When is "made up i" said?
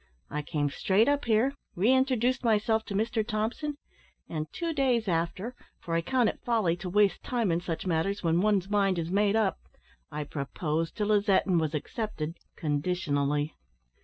9.11-10.23